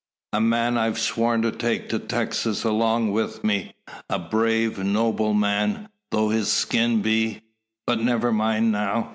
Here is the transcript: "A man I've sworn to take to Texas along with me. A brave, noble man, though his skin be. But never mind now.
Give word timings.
"A 0.33 0.41
man 0.41 0.79
I've 0.79 0.97
sworn 0.97 1.43
to 1.43 1.51
take 1.51 1.87
to 1.89 1.99
Texas 1.99 2.63
along 2.63 3.11
with 3.11 3.43
me. 3.43 3.75
A 4.09 4.17
brave, 4.17 4.79
noble 4.79 5.35
man, 5.35 5.89
though 6.09 6.29
his 6.29 6.51
skin 6.51 7.03
be. 7.03 7.43
But 7.85 8.01
never 8.01 8.31
mind 8.31 8.71
now. 8.71 9.09